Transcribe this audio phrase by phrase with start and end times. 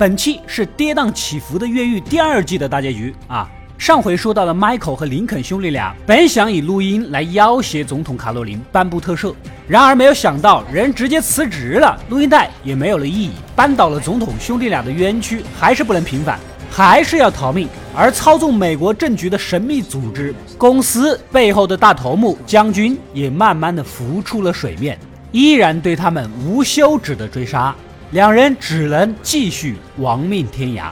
[0.00, 3.46] 本期是跌宕起伏的越狱第二季的大结局啊！
[3.76, 9.34] 上回说到了 Michael 和林肯兄弟俩本想以录音来要挟总统卡洛琳颁布特赦，
[9.68, 16.40] 然而没有想到人直接辞职了，录音带也没有了意义，扳倒了总统兄弟俩的冤屈还是不能平反，
[16.70, 17.68] 还是要逃命。
[17.94, 24.98] 而操纵美国政局的神秘组织公司背后的大头目将军也慢慢的浮出了水面，
[25.30, 27.76] 依然对他们无休止的追杀。
[28.12, 30.90] 两人只能继续亡命天涯。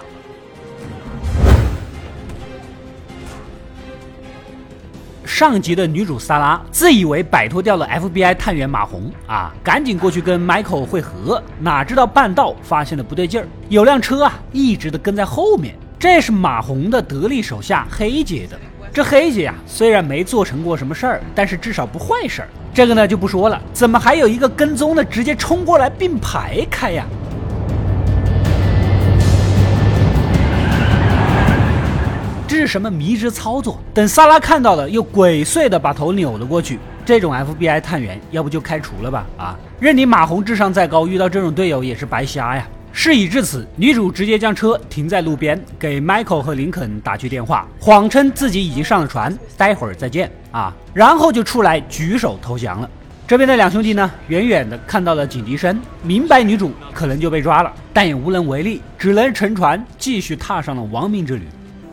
[5.25, 18.57] 上集的女主萨拉自以为摆脱掉了 FBI 探员马红啊，赶紧过去跟 Michael 会合，哪知道半道发现了不对劲儿，有辆车啊一直的跟在后面，这是马红的得力手下黑姐的。
[18.93, 22.49] 这黑姐呀，虽然没做成过什么事儿，但是至少不坏事儿。
[22.79, 27.05] 这个呢就不说了，怎么还有一个跟踪的直接冲过来并排开呀？
[32.47, 33.81] 这是什么迷之操作？
[33.93, 36.79] 等萨拉看到了，又鬼祟的把头扭了过去。
[37.05, 39.27] 这种 FBI 探员，要不就开除了吧？
[39.37, 42.65] 啊，任你马红智商再高，遇到这种队友也是白瞎呀。
[42.93, 52.91] 事已至此，女主直接将车停在路边，给 Michael 和林肯打去电话，谎称自己已经上了船，待会儿再见啊，然后就出来举手投降了。
[53.27, 61.43] 这边的两兄弟呢，远远的看到了警笛声，明白女主可能就被抓了，但也无能为力，只能乘船继续踏上了亡命之旅。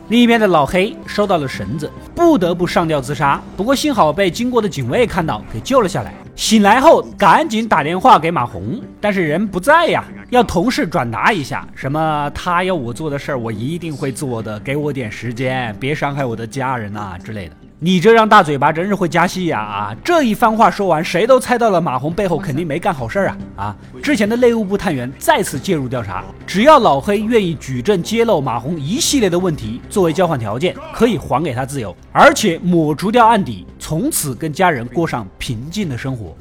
[0.08, 6.14] 另一边的老黑收到了绳子，不得不上吊自杀，不过幸好被经过的警卫看到，给救了下来。
[6.36, 10.04] 醒来后赶紧打电话给马红，但是人不在呀。
[10.30, 17.54] 要同事转达一下，什么他要我做的事儿，我一定会做的，给我点时间，别伤害我的家人呐之类的。
[17.78, 19.60] 你这张大嘴巴真是会加戏呀！
[19.60, 23.36] 啊，这一番话说完，谁都猜到了马红背后肯定没干好事儿啊！
[23.56, 36.34] 啊，之前的内务部探员再次介入调查，只要老黑愿意举证揭露马红一系列的问题，作为交换条件，可以还给他自由，而且抹除掉案底，从此跟家人过上平静的生活。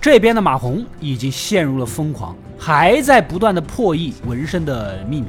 [0.00, 5.28] 这边的马红已经陷入了疯狂，还在不断的破译纹身的秘密。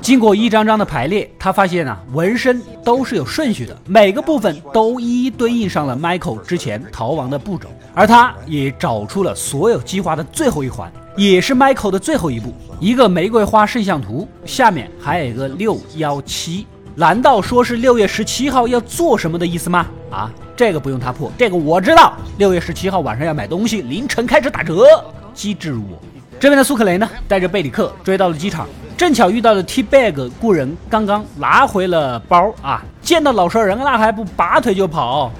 [0.00, 19.86] 经过一张张的排列，他发现啊，纹身都是有顺序的，每个部分都一一对应上了 Michael 之前逃亡的步骤，而他也找出了所有计划的最后一环，也是 Michael 的最后一步，一个玫瑰花摄像图，下面还有一个六幺七，难道说是六月十七号要做什么的意思吗？
[20.10, 24.86] 啊，这个不用他破，这个我知道，六月十七号晚上要买东西，凌晨开始打折，
[25.34, 25.98] 机智如我。
[26.40, 32.80] 这边的苏克雷呢，带着贝里克追到了机场，正巧遇到了 T Bag 雇人刚刚拿回了包啊！
[33.02, 35.32] 见到老熟人，那还不拔腿就跑？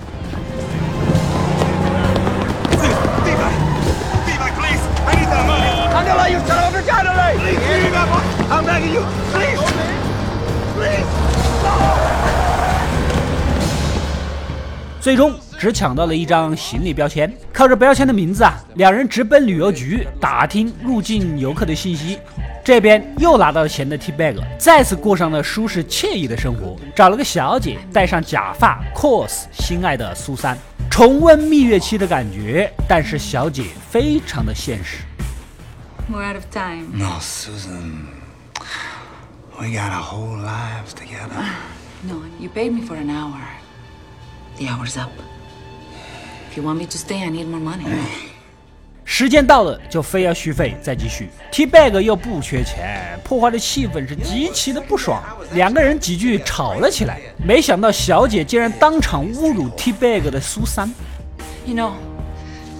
[15.00, 15.32] 最终。
[15.58, 22.18] 只抢到了一张行李标签，靠着标签的名字啊，两人直奔旅游局打听入境游客的信息。
[22.64, 30.56] 这边又拿到了钱的 T Bag，再次过上了舒适惬意的生活，找了个小姐，戴上假发，cos 心爱的苏三，
[30.88, 32.72] 重温蜜月期的感觉。
[32.86, 34.98] 但是小姐非常的现实。
[36.12, 36.86] We're out of time.
[36.92, 38.06] No, Susan.
[39.58, 41.42] We got a whole life together.
[42.06, 43.40] No, you paid me for an hour.
[44.56, 45.10] The hour's up.
[46.58, 47.86] You want me to stay, I need more money.
[49.04, 51.30] 时间到了，就非要续费再继续。
[51.50, 55.22] T Bag 又不缺钱，破坏的气氛是极其的不爽。
[55.52, 60.92] 两个人几句吵了起来，没想到小姐竟然当场侮辱 T Bag 的苏珊。
[61.64, 61.92] You know,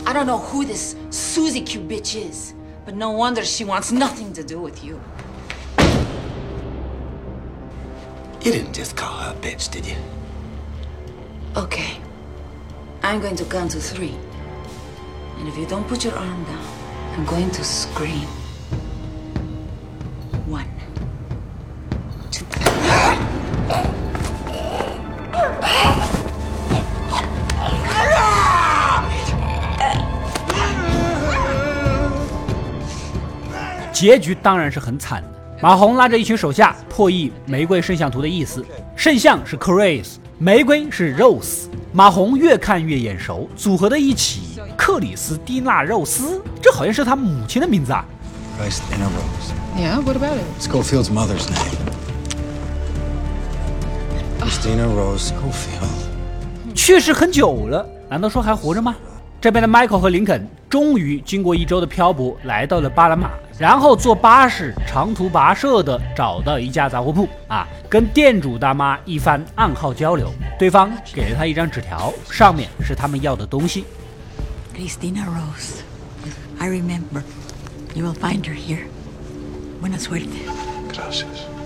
[0.05, 2.53] I don't know who this Susie Q bitch is,
[2.87, 4.99] but no wonder she wants nothing to do with you.
[8.43, 9.97] You didn't just call her a bitch, did you?
[11.57, 12.08] Okay.
[13.09, 14.15] I'm going to count to three.
[15.39, 16.63] And if you don't put your arm down,
[17.17, 18.29] I'm going to scream.
[20.47, 20.69] One,
[22.31, 22.45] two.
[33.91, 35.38] 结局当然是很惨的。
[35.61, 38.65] 马红拉着一群手下破译玫瑰圣像图的意思，
[38.95, 40.07] 圣像是 Chris，
[40.39, 41.67] 玫瑰是 Rose。
[41.93, 48.05] 马红越看越眼熟，组合在一起，克里斯蒂娜·肉丝，这好像是他母亲的名字啊。
[48.57, 49.53] Christina Rose.
[49.77, 50.45] Yeah, what about it?
[50.61, 51.75] Schofield's mother's name.
[54.39, 56.73] Christina Rose Schofield.
[56.73, 58.95] 去世很久了，难道说还活着吗？
[59.41, 73.85] 这边的 Michael 和林肯终于经过一周的漂泊，来到了巴拿马，然后坐巴士长途跋涉的找到一家杂货铺啊，跟店主大妈一番暗号交流，对方给了他一张纸条，上面是他们要的东西。
[74.77, 75.83] Cristina Rose,
[76.59, 77.23] I remember.
[77.95, 78.87] You will find her here.
[79.81, 80.27] Buena suerte.
[80.93, 81.58] Gracias.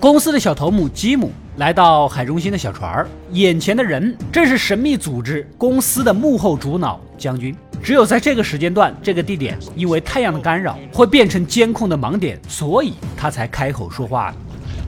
[0.00, 7.52] 公司的小头目吉姆来到海中心的小船儿，眼前的人正是神秘组织公司的幕后主脑将军。
[7.82, 14.32] 只有在这个时间段、这个地点，因为太阳的干扰会变成监控的盲点，所以他才开口说话。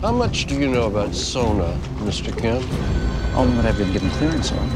[0.00, 1.74] How much do you know about Sona,
[2.06, 2.30] Mr.
[2.30, 2.62] Kim?
[3.36, 4.68] Only what I've been given clearance on.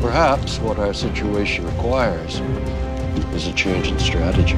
[0.00, 2.40] Perhaps what our situation requires
[3.36, 4.54] is a change in strategy.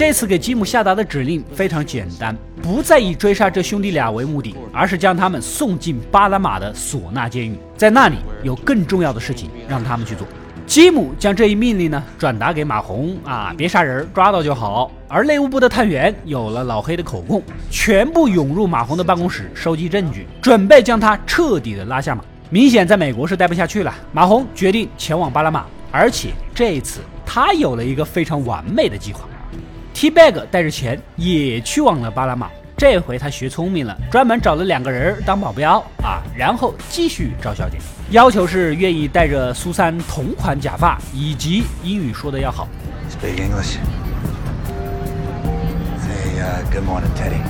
[0.00, 10.26] 这次给吉姆下达的指令非常简单，不再以追杀这兄弟俩为目的，而是将他们送进巴拿马的索纳监狱，在那里有更重要的事情让他们去做。
[10.66, 14.90] 吉姆将这一命令呢转达给马红啊，别杀人，抓到就好。
[15.06, 22.24] 而内务部的探员有了老黑的口供，全部涌入马红的办公室收集证据，准备将他彻底的拉下马。
[22.48, 29.28] 明显在美国是待不下去了，马红决定前往巴拿马，而且这一次他有了一个非常完美的计划。
[29.92, 37.76] T-Bag 带着钱也去往了巴拿马，这回他学聪明了，专门找了两个人当保镖啊，然后继续找小姐，
[38.10, 42.66] 要求是愿意戴着苏珊同款假发，以及英语说的要好。
[43.10, 43.76] Speak English.
[45.98, 47.42] Say, uh, good morning, Teddy.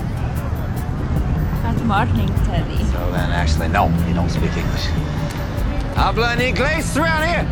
[1.62, 2.82] Good morning, Teddy.
[2.90, 4.88] So then, actually, no, you don't speak English.
[5.96, 7.44] En inglés around here.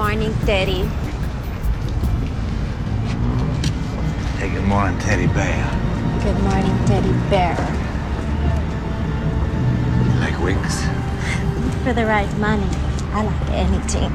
[0.00, 0.88] Morning, Teddy.
[4.38, 5.62] Say good morning, Teddy Bear.
[6.24, 7.54] Good morning, Teddy Bear.
[10.22, 10.80] Like wings?
[11.84, 12.64] For the right money,
[13.12, 14.10] I like anything.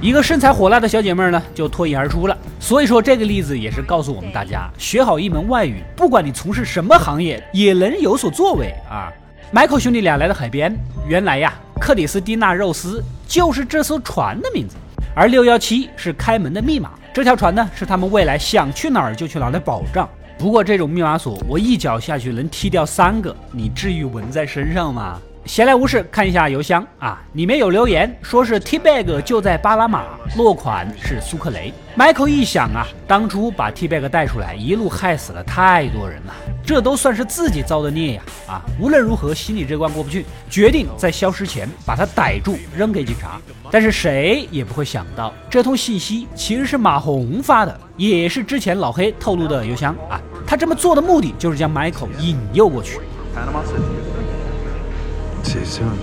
[0.00, 2.38] 一个身材火辣的小姐妹儿呢，就脱颖而出了。
[2.60, 9.12] 所以说，这个例子也是告诉我们大家，学好一门外语，不管你从事什么行业，也能有所作为啊。
[9.52, 10.72] Michael 兄弟俩来到海边，
[11.08, 14.74] 原来呀，克里斯蒂娜·肉丝就是这艘船的名字，
[15.14, 16.92] 而六幺七是开门的密码。
[17.12, 20.08] 这条船呢，是他们未来想去哪儿就去哪儿的保障。
[20.38, 25.20] 不过这种密码锁，我一脚下去能踢掉三个，你至于纹在身上吗？
[25.48, 30.04] 闲来无事看一下邮箱啊，里面有留言说是 T-Bag 就在巴拿马，
[30.36, 31.72] 落款是苏克雷。
[31.96, 38.22] Michael 一想啊，当初把 T-Bag 带出来，一路害死了太多人了，这都算是自己造的孽呀！
[38.46, 43.40] 啊，无论如何心里这关过不去，决定在消失前把他逮住，扔给警察。
[43.70, 50.20] 但是谁也不会想到，这通信息其实是马红发的，也是之前老黑透露的邮箱啊。
[50.46, 53.00] 他这么做的目的就是将 Michael 引诱过去。
[55.48, 55.96] See you soon.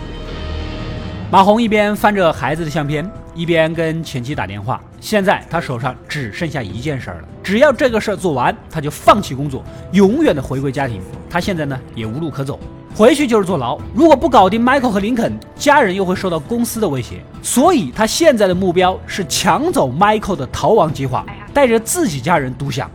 [1.31, 4.81] 马红一边翻着孩子的相片，一边跟前妻打电话。
[5.00, 11.00] 现在他手上只剩下一件事儿了，只要这个事儿做完，他就放弃工作，永远的回归家庭。
[11.30, 12.59] 他现在呢也无路可走，
[12.95, 13.77] 回去就是坐牢。
[13.94, 17.21] 如果不搞定 Michael 和林肯，家人又会受到公司的威胁。
[17.44, 21.23] 所以他现在的目标是抢走 Michael 的逃亡计划，
[21.54, 22.90] 带着自己家人独享。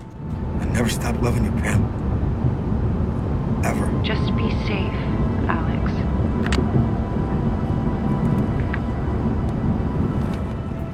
[0.61, 0.89] I never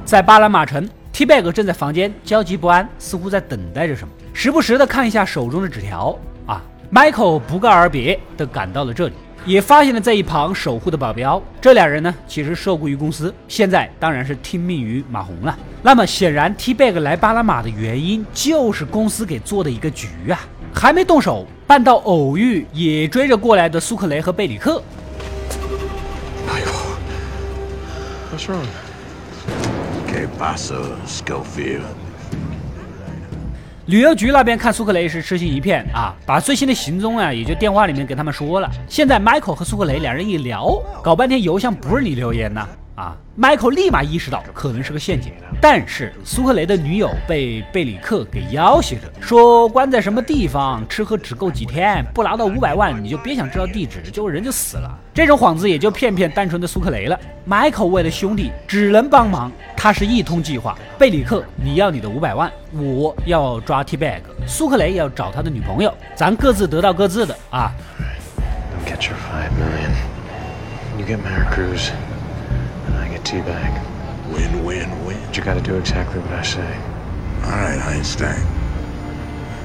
[0.06, 6.16] 在巴拿马城，T-Bag 正在房间焦急不安，似乎在等待着什么，时不时的看一下手中的纸条。
[6.46, 6.62] 啊
[6.94, 11.42] ，Michael 不告而别的赶到了这里，也发现了在一旁守护的保镖。
[11.60, 15.58] 这俩人呢，其实受雇于公司，现在当然是听命于马红了。
[15.82, 20.38] 那么显然，T-Bag 来巴拿马的原因就是公司给做的一个局啊。
[20.72, 24.80] 还没动手，半道偶遇也追着过来的苏克雷和贝里克。
[28.30, 28.66] What's wrong?
[33.86, 38.68] 旅游局那边看苏克雷是痴心一片啊，把最新的行踪啊，也就电话里面给他们说了。
[38.88, 54.98] 现在迈克和苏克雷两人一聊，搞半天邮箱不是你留言呢啊！Michael 立马意识到可能是个陷阱，但是苏克雷的女友被贝里克给要挟着，说关在什么地方，吃喝只够几天，不拿到五百万你就别想知道地址，就人就死了。
[55.12, 57.20] 这种幌子也就骗骗单纯的苏克雷了。
[57.46, 60.74] Michael 为了兄弟只能帮忙，他是一通计划。
[60.98, 67.70] 贝里克，你要你的五百万，我要抓 T-Bag，苏克雷要找他的女朋友，咱各自得到各自的啊。
[68.86, 69.92] Get your five million.
[70.98, 71.90] You get Maricruz.
[73.28, 73.82] And I get teabag.
[74.32, 75.18] Win, win, win.
[75.26, 76.62] But you gotta do exactly what I say.
[77.44, 78.44] All right, Einstein.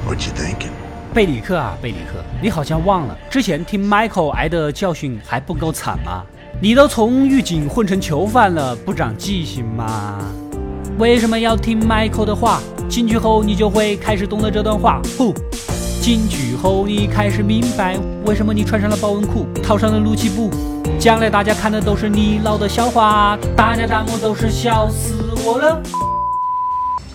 [0.06, 0.72] What you thinking?
[1.14, 6.24] 贝里克啊，贝里克，你好像忘了之前听 Michael 挨的教训还不够惨吗？
[6.62, 10.20] 你都从狱警混成囚犯了，不长记性吗？
[10.98, 12.62] 为什么要听 Michael 的话？
[12.88, 15.02] 进去后你就会开始懂得这段话。
[15.18, 15.34] 呼，
[16.02, 20.50] 进去后你开始明白为什么你穿上了保温裤，套上了撸气布。
[21.00, 25.80] 将来大家看的都是你老的笑话，大家弹幕都是笑死我了。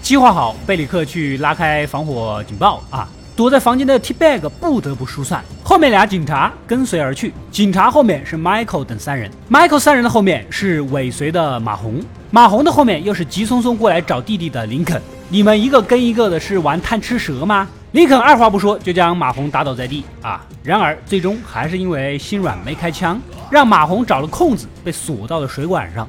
[0.01, 3.09] 计划好，贝里克去拉开防火警报啊！
[3.35, 7.35] 躲在房间的 T Bag 不得不疏散，后面俩警察跟随而去。
[7.51, 12.01] 警察后面是 Michael 等三人，Michael 三人的后面是尾随的马红，
[12.31, 15.03] 马红的后面又是急匆匆过来找弟弟的林肯。
[15.29, 17.67] 你们一个跟一个的是玩贪吃蛇吗？
[17.97, 20.45] 林肯二话不说就将马红打倒在地啊！
[20.63, 23.19] 然而最终还是因为心软没开枪，
[23.51, 26.07] 让马红找了空子被锁到了水管上。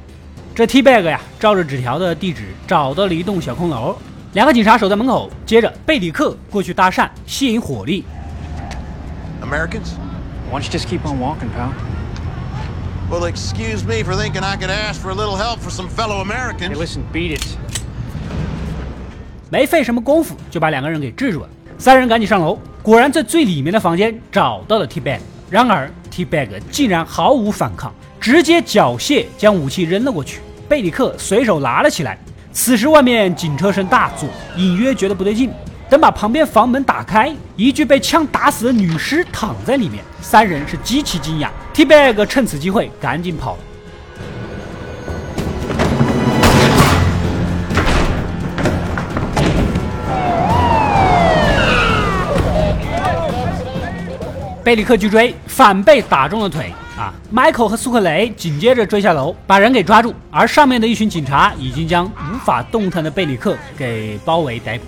[0.53, 3.97] 这 T Bag 呀，照着纸条的地址找到了一栋小空楼。
[4.33, 8.03] 两个警察守在门口，接着贝里克过去搭讪，吸引火力。
[9.41, 9.93] Americans?
[10.51, 11.71] Why don't you just keep on walking, pal?
[13.09, 16.21] Well, excuse me for thinking I could ask for a little help for some fellow
[16.21, 16.67] Americans.
[16.67, 17.45] Hey, listen, beat it.
[19.49, 21.47] 没费什么功夫就把两个人给制住了。
[21.79, 25.19] 三人赶紧上楼，果然在最里面的房间找到了 T Bag。
[25.47, 30.39] 然而 T Bag 竟然毫无反抗，直接缴械将武器扔了过去。
[30.67, 32.17] 贝里克随手拿了起来。
[32.51, 35.51] 此时外面警车声大作，隐约觉得不对劲。
[35.87, 40.03] 等把旁边房门打开，一具被枪打死的女尸躺在里面。
[40.19, 41.49] 三人是极其惊讶。
[41.73, 43.59] T Bag 趁此机会赶紧跑了。
[54.67, 56.73] 贝里克去追，反被打中了腿。
[56.97, 64.83] 啊！Michael 和苏克雷紧接着追下楼，把人给抓住，而上面的一群警察已经将无法动弹的贝里克给包围逮捕。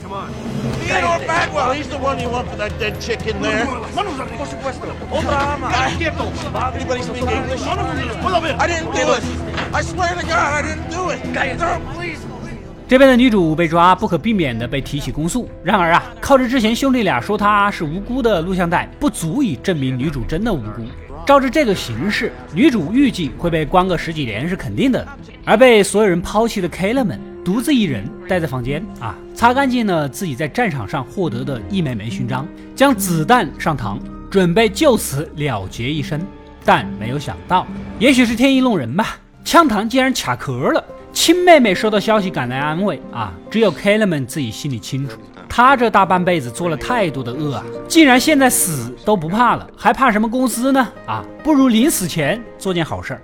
[12.90, 15.48] 这边的女主被抓，不可避免的被提起公诉。
[15.64, 20.84] 然而啊，靠着之前兄弟俩说她是无辜的录像带，不足以证明女主真的无辜。
[21.24, 25.08] 照着这个形势，女主预计会被关个十几年是肯定的。
[25.46, 34.00] 而被所有人抛弃的 Kellman 独自一人待在房间啊，擦干净了自己在战场上获得的一枚枚勋章，将子弹上膛，
[34.32, 36.20] 准备就此了结一生。
[36.66, 37.68] 但没有想到，
[38.00, 40.84] 也许是天意弄人吧，枪膛竟然卡壳了。
[41.12, 50.88] 亲妹妹收到消息赶来安慰啊，只有 Kellerman 自己心里清楚，他这大半辈子做了太多的恶啊，竟然现在死都不怕了，还怕什么公司呢？
[51.06, 53.22] 啊，不如临死前做件好事儿。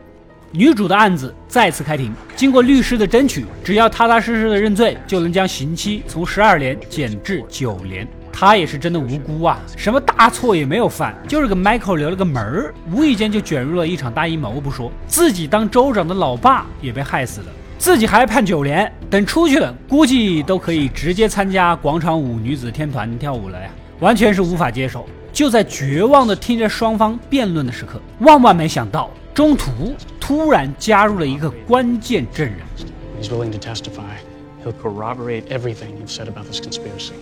[0.52, 8.08] 女主的案子再次开庭，经过律师的争取，只要踏踏实实的认罪，就能将刑期从十二年减至九年。
[8.32, 17.48] 她也是真的无辜啊，什么大错也没有犯，就是给 Michael 留了个门儿，无意间就卷入了一场大阴谋不说，自己当州长的老爸也被害死了。
[17.78, 25.06] 自己还判九年，等出去了，估计都可以直接参加广场舞女子天团跳舞了呀，完全是无法接受。
[25.32, 32.58] 就在绝望的听着双方辩论的时刻，万万没想到，中途突然加入了一个关键证人。
[33.22, 34.16] He's willing to testify.
[34.64, 37.14] He'll corroborate everything you've said about this conspiracy.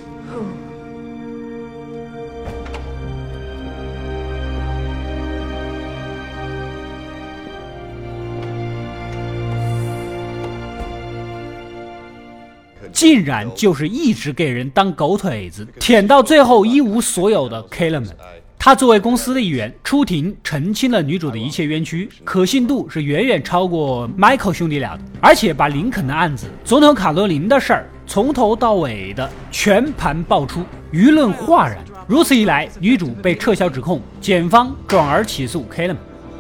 [13.04, 18.14] 竟然就是一直给人当狗腿子，舔到最后一无所有的 Kellerman。
[18.58, 31.78] 他作为公司的一员出庭澄清了女主的一切冤屈，可信度是远远超过 Michael 兄弟俩的，而且把林肯的案子、总统卡罗琳的事儿从头到尾的全盘爆出，舆论哗然。
[32.08, 35.98] 如此一来，女主被撤销指控，检方转而起诉 Kellerman。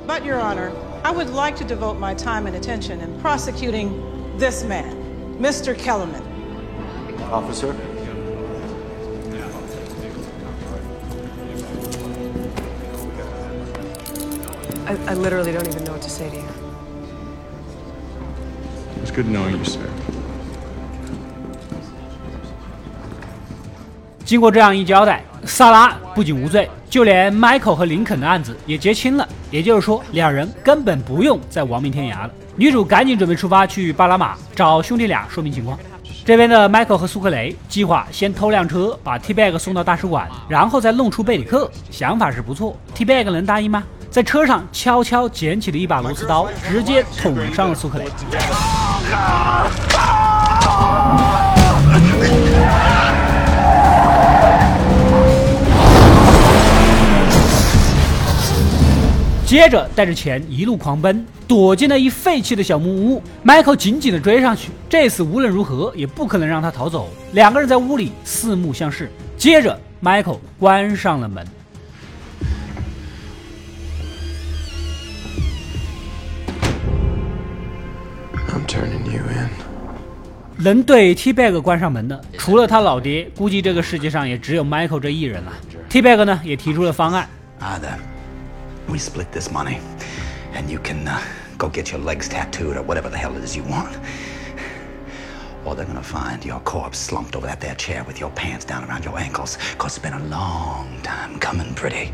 [0.08, 3.89] But, Your Honor, I would like to devote my time and attention in prosecuting
[4.39, 4.96] this man,
[5.41, 5.75] Mr.
[5.75, 6.32] Kellerman.
[7.33, 7.73] Officer?
[14.85, 16.43] I, I literally don't even know what to say to you.
[19.01, 19.79] It's good knowing you, sir.
[24.23, 29.27] 经过这样一交代，萨拉不仅无罪，就连 Michael 和林肯的案子也结清了。
[29.49, 32.31] 也就是说，两人根本不用再亡命天涯了。
[32.55, 35.79] 女主赶紧准备出发去巴拿马找兄弟俩说明情况。
[36.25, 41.70] 这边的 Michael 和苏克雷计划先偷辆车把 T Bag 送到大使馆，然后再弄出贝里克。
[41.92, 43.84] 想法是不错，T Bag 能答应吗？
[44.10, 48.08] 在车上悄悄捡起了一把螺丝刀，直接捅上了苏克雷。
[59.53, 63.22] 接着带着钱一路狂奔，躲进了一废弃的小木屋。
[63.45, 67.07] Michael 紧紧地追上去，这次无论如何也不可能让他逃走。
[67.33, 69.12] 两个人在屋里四目相视。
[69.38, 71.45] 接着，Michael 关上了门。
[78.48, 79.50] I'm turning you in.
[80.57, 85.53] 能对 T-Bag 关上门的，除了他老爹，估计这个世界上也只有 Michael 这一人了。
[85.89, 87.29] T-Bag 呢，也提出了方案。
[88.93, 89.79] We split this money,
[90.53, 91.19] and you can uh,
[91.57, 93.97] go get your legs tattooed or whatever the hell it is you want.
[95.65, 98.83] Or they're gonna find your corpse slumped over that there chair with your pants down
[98.88, 102.12] around your ankles, cause it's been a long time coming, pretty.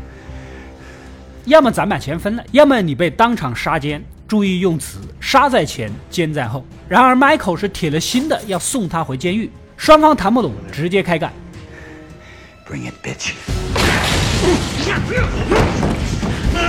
[1.44, 4.02] 要么咱把钱分了，要么你被当场杀奸。
[4.26, 6.64] 注意用词，杀在前，奸在后。
[6.88, 11.32] 然而，Michael 是铁了心的要送他回监狱，双方谈不拢，直接开干。
[12.64, 13.32] Bring it, bitch.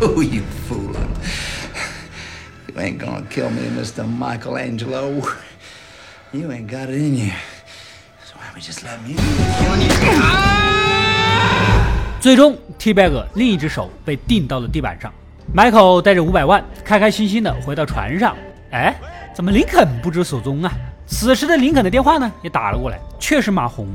[0.00, 1.14] Who you fooling?
[2.68, 4.08] You ain't gonna kill me, Mr.
[4.08, 5.22] Michelangelo.
[6.32, 7.32] You ain't got it in you.
[8.24, 10.39] So why don't we just let me kill you?
[12.20, 15.10] 最终，T-Bag 另一只手被钉到了地板上。
[15.56, 18.36] Michael 带着五百万，开开心心的回到船上。
[18.72, 18.94] 哎，
[19.34, 20.70] 怎么林肯不知所踪啊？
[21.06, 23.86] 此时的林肯的电话呢也打了过来，却是马红。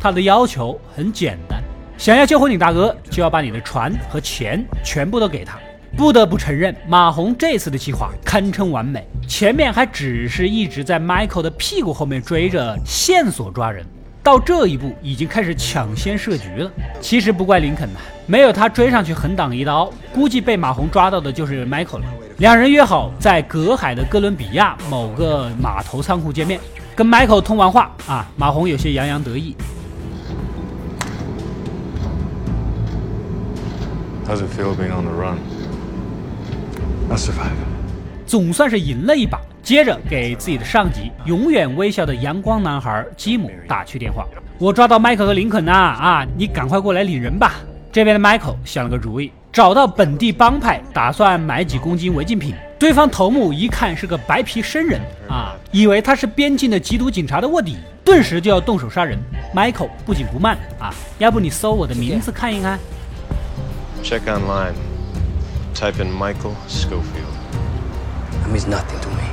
[0.00, 1.62] 他的要求很简单，
[1.98, 5.58] 想要救回你大哥，就要把你的船和钱全部都给他。
[5.98, 9.06] 不得不承认，马红这次的计划堪称完美。
[9.28, 13.84] 前面还只是一直在 Michael 的屁股后面追着线索抓人，
[14.26, 16.68] 到这一步已经开始抢先设局了。
[17.00, 22.06] 其实不怪林肯呐，没有他追上去横挡一刀，估计被马红抓到的就是 Michael 了。
[22.38, 26.58] 两人约好在隔海的哥伦比亚某个码头仓库见面，
[26.96, 29.54] 跟 Michael 通完话啊，马红有些洋洋得意。
[34.26, 35.36] How's it feel being on the run?
[37.08, 37.75] I survive.
[38.26, 39.40] 总算是赢了一把。
[39.62, 44.24] 接着给自己的上级永远微笑的阳光男孩基姆打去电话
[44.58, 47.54] ：“我抓到迈克和林肯呐，啊，你赶快过来领人吧。”
[47.90, 52.54] 这边的迈克想了个主意，找到本地帮派，打算买几公斤违禁品。
[52.78, 59.18] 对方头目一看是个白皮生人啊，以为他是边境的缉毒警察的卧底，顿时就要动手杀人。
[59.52, 62.78] Michael 不紧不慢啊，要不你搜我的名字看一看。
[64.04, 64.74] Check online.
[65.74, 67.35] Type in Michael Schofield.
[68.46, 69.24] That means nothing to me.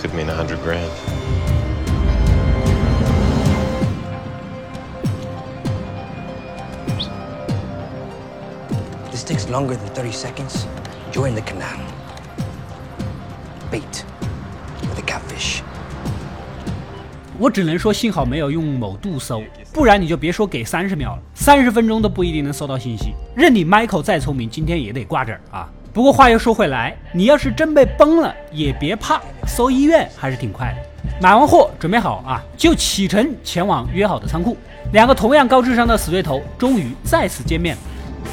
[0.00, 0.90] Could mean a hundred grand.
[9.10, 10.66] This takes longer than 30 seconds.
[11.10, 11.80] Join the canal.
[13.70, 14.04] Bait
[14.82, 15.62] with a catfish.
[17.38, 23.14] 我只能说幸好没有用某度搜，不然你就别说给三十秒了，三十分钟都不一定能搜到信息。
[23.34, 25.66] 任你 Michael 再聪明，今天也得挂这儿啊。
[25.94, 31.08] 不过话又说回来，你要是真被崩了，也别怕，搜医院还是挺快的。
[31.20, 34.56] 买完货准备好啊，就启程前往约好的仓库。
[34.90, 37.82] 两个同样高智商的死对头终于再次见面了。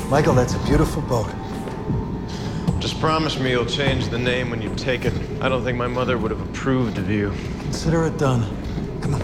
[0.10, 1.28] Michael, that's a beautiful boat.
[2.80, 5.13] Just promise me you'll change the name when you take it.
[5.39, 7.30] I don't think my mother would have approved of you.
[7.69, 8.41] Consider it done.
[9.04, 9.21] Come on.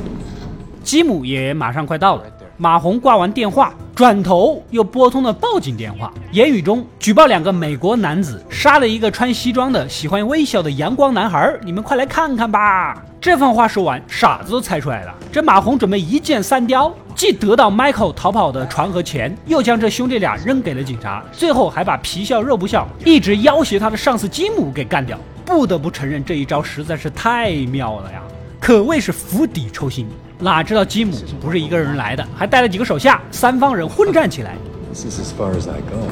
[0.84, 2.24] 吉姆也马上快到了。
[2.56, 13.04] 马红挂完电话，转头又拨通了报警电话，言语中举报两个美国男子杀了一个穿西装的、喜欢微笑的阳光男孩，你们快来看看吧！
[13.20, 15.16] 这番话说完，傻子都猜出来了。
[15.32, 25.18] 这马红准备一箭三雕，既得到 Michael 逃跑的船和钱，又将这兄弟俩扔给了警察，最后还把皮笑肉不笑、一直要挟他的上司吉姆给干掉。
[25.44, 28.22] 不得不承认，这一招实在是太妙了呀！
[28.60, 30.08] 可谓是釜底抽薪。
[30.39, 34.57] 哪知道基姆不是一个人来的，还带了几个手下，三方人混战起来。
[34.93, 36.09] This is as far as I go.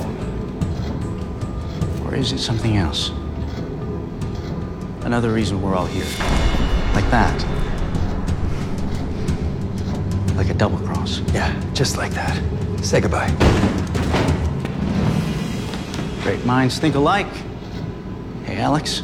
[2.06, 3.10] Or is it something else?
[5.04, 6.06] Another reason we're all here.
[6.94, 7.44] Like that.
[10.36, 11.20] Like a double cross.
[11.34, 12.38] Yeah, just like that.
[12.82, 13.30] Say goodbye.
[16.22, 17.26] Great minds think alike.
[18.44, 19.02] Hey, Alex.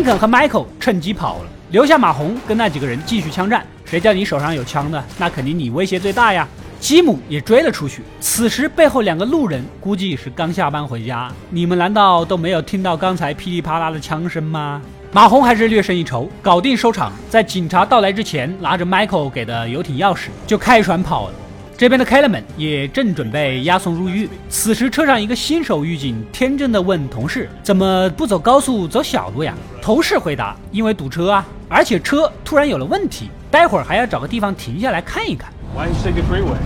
[0.00, 3.62] 林肯和 Michael 趁机跑了，留下马红跟那几个人继续枪战。
[3.84, 5.04] 谁叫你手上有枪的？
[5.18, 6.48] 那肯定你威胁最大呀！
[6.80, 8.02] 吉姆也追了出去。
[8.18, 14.80] 此时背后两个路人估计是刚下班回家，你们难道都没有听到刚才噼里啪啦的枪声吗？
[15.12, 17.12] 马红还是略胜一筹，搞定收场。
[17.28, 21.34] 在警察到来之前，拿着 Michael 给的游艇钥匙就开船跑了。
[21.80, 24.28] 这边的 e m a n 也正准备押送入狱。
[24.50, 36.58] 此时车上一个新手狱警天真的问同事：“怎么不走高速，走小路呀？”同事回答：“因为堵车啊，而且车突然有了问题，待会儿还要找个地方停下来看一看。” Why you take the freeway?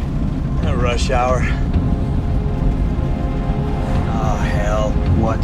[0.66, 1.44] A rush hour.
[4.18, 4.90] Oh hell!
[5.22, 5.38] What?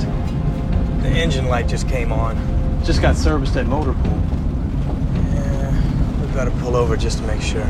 [1.05, 2.35] The engine light just came on.
[2.85, 4.19] Just got serviced at Motor Pool.
[5.33, 5.71] Yeah,
[6.21, 7.63] we've got to pull over just to make sure.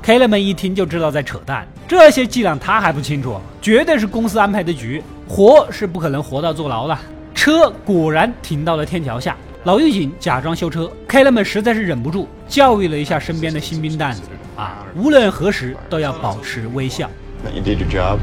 [0.00, 6.96] K e l l m a n 一听就知道在扯淡，这些伎俩他还不清楚，绝对是公司安排的局，活是不可能活到坐牢的。
[7.34, 14.22] 车果然停到了天桥下，老狱警假装修车 k e l l m a n 实在是忍不住教育了一下身边的新兵蛋子
[14.56, 17.10] 啊，无论何时都要保持微笑。
[17.54, 18.18] You did your job.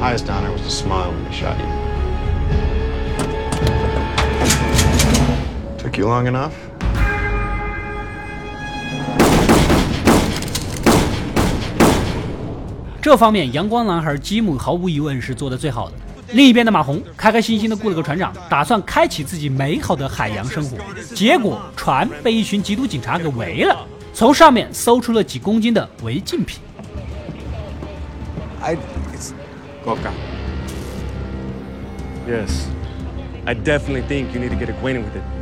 [0.00, 1.66] Highest honor was to smile when they shot you.
[5.78, 6.52] Took you long enough?
[13.02, 15.96] 这方面，阳光男孩吉姆毫无疑问是做的最好的。
[16.34, 20.78] 另一边的马红开开心心的雇了个船长，打算开启自己美好的海洋生活。
[21.12, 23.84] 结果船被一群缉毒警察给围了，
[24.14, 26.60] 从上面搜出了几公斤的违禁品。
[28.60, 28.76] I.
[28.76, 29.32] It's.
[29.84, 30.12] Coca.
[32.28, 32.68] Yes.
[33.44, 35.41] I definitely think you need to get acquainted with it.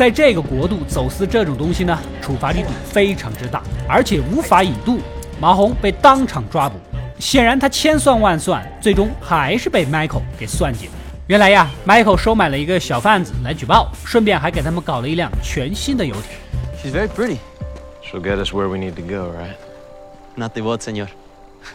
[0.00, 4.98] 在这个国度走私这种东西呢，处罚力度非常之大，而且无法引渡。
[5.38, 6.78] 马红被当场抓捕，
[7.18, 10.92] 显然他千算万算，最终还是被 Michael 给算计了。
[11.26, 16.22] 原来呀，Michael 收买了一个小贩子来举报，顺便还给他们搞了一辆全新的游艇。
[16.82, 17.36] She's very pretty.
[18.02, 19.52] She'll get us where we need to go, right?
[20.34, 21.08] Not the word, senor.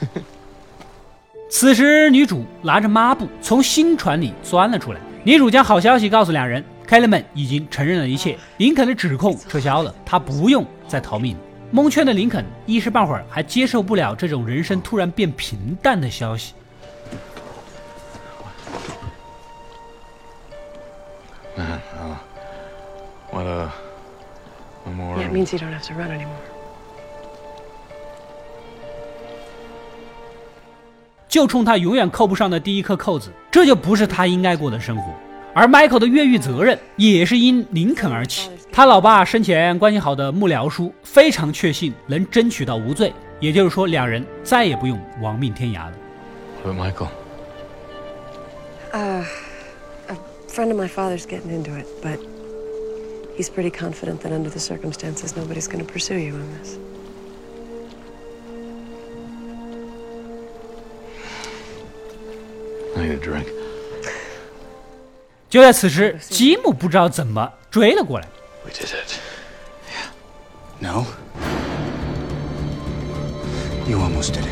[1.52, 5.00] 此时，女主拿着抹布从新船里钻了出来。
[5.24, 11.36] 女主将好消息告诉两人 k e l l m a n 已经承认了一切，林肯的指控撤销了，他不用再逃命。
[11.72, 16.54] 蒙圈的林肯一时半会儿还接受不了这种人生突然变平淡的消息。
[21.58, 22.18] Man, uh,
[23.32, 23.72] what a,
[24.86, 25.18] one more.
[25.18, 26.28] Yeah, it means you don't have to run anymore.
[31.28, 35.04] 就冲他永远扣不上的第一颗扣子，这就不是他应该过的生活。
[35.56, 38.50] 而 Michael 的越狱责任也是因林肯而起。
[38.74, 45.94] 他老爸生前关系好的幕僚叔非常确信能争取到无罪，也就是说，两人再也不用亡命天涯了。
[46.66, 47.08] But Michael,
[48.92, 49.24] Uh,
[50.08, 50.16] a
[50.50, 52.18] friend of my father's getting into it, but
[53.38, 56.78] he's pretty confident that under the circumstances, nobody's going to pursue you on this.
[62.98, 63.48] I need a drink.
[65.56, 68.28] 就在此时，吉姆不知道怎么追了过来。
[68.66, 69.14] We did it.
[70.80, 71.06] No?
[73.88, 74.50] You almost did it.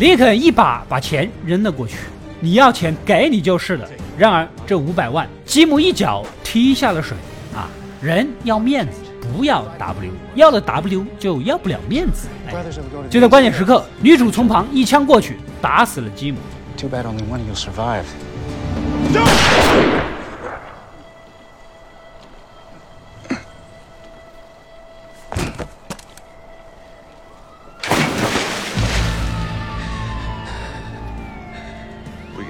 [0.00, 1.98] 林肯一把把钱扔了过去，
[2.40, 3.88] 你要钱给你就是了。
[4.18, 7.16] 然而这五百万，吉姆一脚踢下了水
[7.54, 7.70] 啊！
[8.00, 8.98] 人要面子，
[9.32, 12.26] 不要 W，要了 W 就要不了面子。
[12.48, 12.56] 哎
[13.08, 16.38] 就在关键时刻，女主从旁一枪过去，打死了吉姆。
[16.76, 18.02] Too bad only one of you'll survive.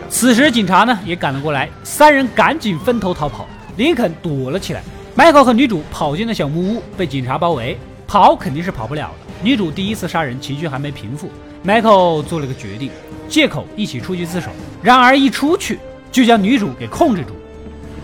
[0.08, 3.46] 此时警察呢也赶了过来，三人赶紧分头逃跑。
[3.76, 4.82] 林肯躲了起来，
[5.14, 7.78] 迈克和女主跑进了小木屋，被警察包围。
[8.06, 9.14] 跑肯定是跑不了了。
[9.42, 11.30] 女主第一次杀人，情绪还没平复。
[11.62, 11.88] 迈克
[12.22, 12.90] 做了个决定，
[13.28, 14.50] 借口一起出去自首。
[14.82, 15.78] 然而一出去
[16.16, 17.34] 就将女主给控制住。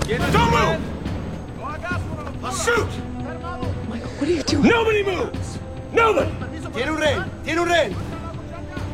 [0.07, 0.79] Don't move!
[2.53, 2.87] Shoot!
[4.19, 4.69] What are you doing?
[4.69, 5.59] Nobody moves!
[5.95, 6.29] Nobody!
[6.75, 7.25] Tiene un rehén.
[7.43, 7.93] Tiene un rehén.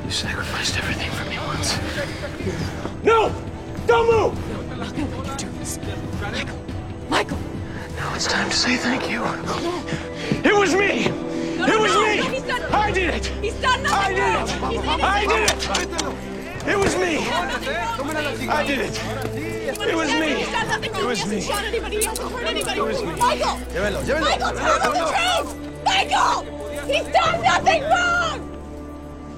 [0.05, 1.77] You sacrificed everything for me once.
[3.03, 3.33] No!
[3.89, 4.35] Don't move!
[7.11, 7.39] Michael!
[7.97, 9.25] Now it's time to say thank you.
[10.45, 11.07] It was me!
[11.59, 12.23] It was me!
[12.37, 13.27] He's done I did it!
[13.43, 14.49] He's done I nothing did wrong!
[14.49, 14.71] it!
[14.71, 15.03] He's innocent.
[15.03, 16.28] I did it!
[16.69, 17.25] It was me!
[18.51, 19.01] I did it!
[19.89, 20.45] It was me!
[20.45, 21.03] He's done nothing wrong.
[21.03, 21.41] It was he me.
[21.41, 21.97] hasn't shot anybody.
[21.97, 22.81] He hasn't hurt anybody.
[22.81, 23.13] was me.
[23.17, 23.59] Michael!
[23.75, 24.29] Llévenlo, llévenlo.
[24.29, 25.49] Michael, tell them the truth!
[25.87, 26.45] Michael!
[26.87, 28.41] He's done nothing wrong!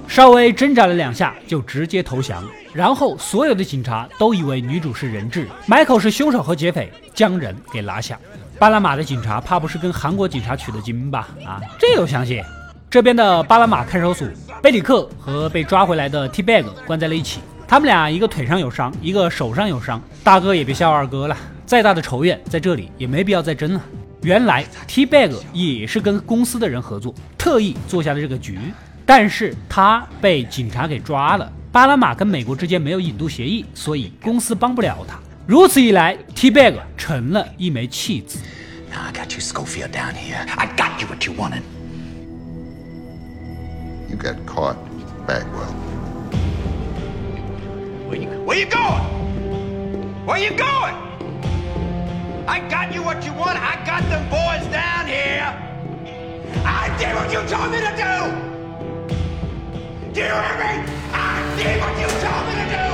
[0.09, 2.43] 稍微挣扎了两下就直接投降。
[2.73, 8.19] 然后所有的警察都以为女主是人质，Michael 是凶手和劫匪，将人给拿下。
[8.59, 11.29] 巴拿马的警察怕不是跟韩国警察取的经吧？
[11.45, 12.43] 啊，这有相信。
[12.91, 14.27] 这边的巴拿马看守所，
[14.61, 17.39] 贝里克和被抓回来的 T Bag 关在了一起。
[17.65, 20.01] 他们俩一个腿上有伤，一个手上有伤。
[20.25, 23.81] 大哥也别笑二哥了，再大的仇怨在这里也没必要再争了。
[24.23, 28.59] 原来 T Bag 也是跟公司的人合作，特意做下了这个局。
[29.05, 31.49] 但是他被警察给抓了。
[31.71, 35.17] 巴拿马跟美国之间没有引渡协议，所以公司帮不了他。
[35.47, 38.37] 如此一来，T Bag 成了一枚弃子。
[38.91, 40.45] Now I got you, Scofield, down here.
[40.57, 41.61] I got you what you wanted.
[44.10, 44.76] You got caught,
[45.26, 45.72] Bagwell.
[48.06, 49.02] Where you, where you going?
[50.26, 50.94] Where you going?
[52.48, 53.58] I got you what you want.
[53.58, 55.52] I got them boys down here.
[56.64, 58.14] I did what you told me to do.
[60.12, 60.84] Do you hear me?
[61.12, 62.86] I did what you told me to do.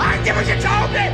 [0.00, 1.10] I did what you told me.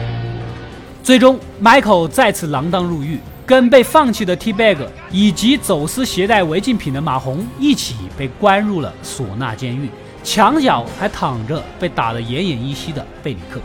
[1.02, 4.77] 最终，Michael 再次锒铛入狱， 跟被放弃的 T Bag
[5.09, 9.89] 以及走私携带违禁品的马红一起被关入了唢呐监狱，
[10.23, 13.59] 墙角还躺着被打得奄奄一息的贝里克。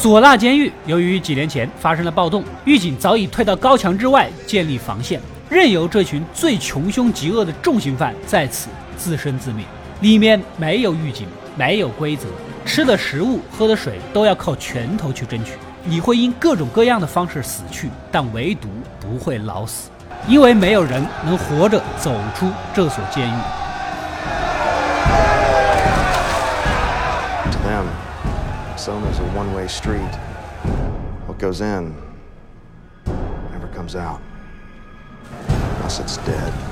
[0.00, 9.62] 唢呐监狱由于几年前发生了暴动，狱警早已退到高墙之外建立防线，任由这群最穷凶极恶的重刑犯在此自生自灭。
[10.00, 12.24] 里面没有狱警，没有规则，
[12.64, 15.52] 吃的食物、喝的水都要靠拳头去争取。
[15.84, 19.90] 你会因各种各样的方式死去，但唯独不会老死，
[20.26, 23.69] 因为没有人能活着走出这所监狱。
[28.80, 30.00] Selma's a one-way street.
[31.26, 31.94] What goes in
[33.50, 34.22] never comes out.
[35.48, 36.69] Unless it's dead.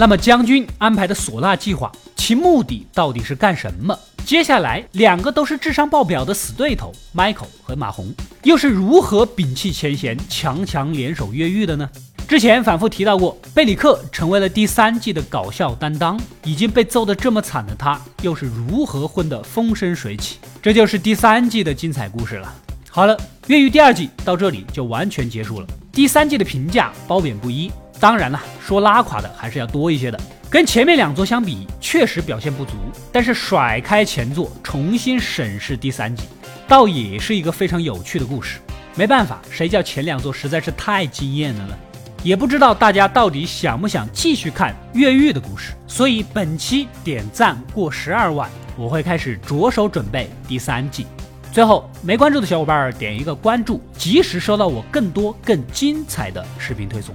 [0.00, 3.94] 那么将军安排的唢呐计划，其目的到底是干什么？
[4.24, 8.10] 接下来两个都是智商爆表的死对头，Michael 和马红，
[8.42, 11.86] 又是如何摒弃前嫌，强强联手越狱的呢？
[12.26, 20.38] 之前反复提到过，贝里克成为了第三季的搞笑担当，已经被揍得这么惨的他，又是如何混得风生水起？
[20.62, 22.50] 这就是第三季的精彩故事了。
[22.88, 23.14] 好了，
[23.48, 25.66] 越狱第二季到这里就完全结束了。
[25.92, 27.70] 第三季的评价褒贬不一。
[28.00, 30.18] 当然了，说拉垮的还是要多一些的。
[30.48, 32.72] 跟前面两座相比，确实表现不足。
[33.12, 36.24] 但是甩开前作，重新审视第三集，
[36.66, 38.58] 倒也是一个非常有趣的故事。
[38.96, 41.76] 没办法，谁叫前两座实在是太惊艳了呢？
[42.22, 45.72] 也不知道大家到底想不想继续看越狱的故事。
[45.86, 51.06] 所以本期点赞过十二万，我会开始着手准备第三季。
[51.52, 57.14] 最后，没关注的小伙伴点一个关注，及时收到我更多更精彩的视频推送。